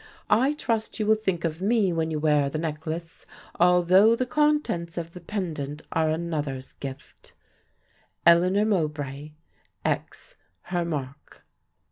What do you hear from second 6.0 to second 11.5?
another's gift. ELEANOR MOWBRAY. X Her mark.